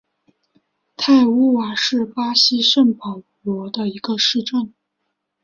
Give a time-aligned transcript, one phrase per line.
[0.97, 4.73] 泰乌瓦是巴西圣保罗州的一个市镇。